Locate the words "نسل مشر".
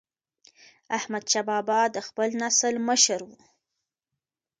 2.41-3.19